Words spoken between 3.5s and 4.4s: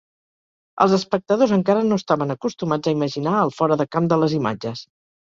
fora de camp de les